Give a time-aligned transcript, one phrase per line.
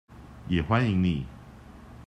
[0.47, 1.27] 也歡迎你